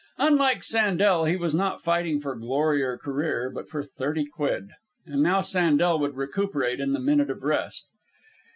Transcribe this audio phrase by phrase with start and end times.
[0.17, 4.71] Unlike Sandel, he was not fighting for glory or career, but for thirty quid.
[5.05, 7.85] And now Sandel would recuperate in the minute of rest.